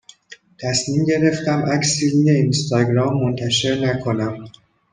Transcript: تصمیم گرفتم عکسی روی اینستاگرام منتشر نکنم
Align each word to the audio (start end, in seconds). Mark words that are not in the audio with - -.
تصمیم 0.61 1.03
گرفتم 1.03 1.65
عکسی 1.65 2.09
روی 2.09 2.29
اینستاگرام 2.29 3.23
منتشر 3.23 3.75
نکنم 3.79 4.45